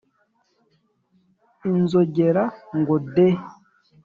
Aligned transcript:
inzogera 1.69 2.43
ngo 2.79 2.95
de 3.13 3.27